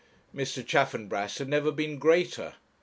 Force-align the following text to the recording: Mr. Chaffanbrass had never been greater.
Mr. 0.35 0.65
Chaffanbrass 0.65 1.37
had 1.37 1.47
never 1.47 1.71
been 1.71 1.99
greater. 1.99 2.55